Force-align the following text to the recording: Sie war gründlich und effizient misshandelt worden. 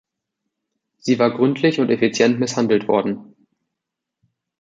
Sie 0.97 1.19
war 1.19 1.29
gründlich 1.29 1.79
und 1.79 1.91
effizient 1.91 2.39
misshandelt 2.39 2.87
worden. 2.87 3.35